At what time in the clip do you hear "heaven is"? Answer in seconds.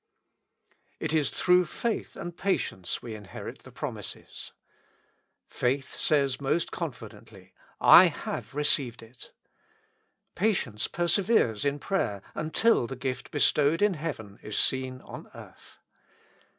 13.93-14.57